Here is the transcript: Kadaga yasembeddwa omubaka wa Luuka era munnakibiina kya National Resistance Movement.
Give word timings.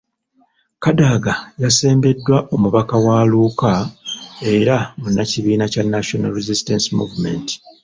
Kadaga 0.83 1.33
yasembeddwa 1.61 2.37
omubaka 2.53 2.95
wa 3.05 3.17
Luuka 3.31 3.71
era 4.53 4.75
munnakibiina 4.99 5.65
kya 5.73 5.83
National 5.93 6.31
Resistance 6.39 6.85
Movement. 6.99 7.47